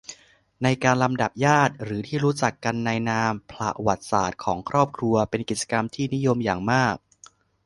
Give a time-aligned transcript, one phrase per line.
[0.63, 6.95] ในการลำดับญาติ หรือที่รู้จักกันในนามผระวัติศาสตร์ของครอบครัว เป็นกิจกรรมที่นิยมอย่างมาก